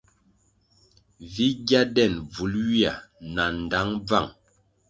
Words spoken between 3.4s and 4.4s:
ndtang bvang,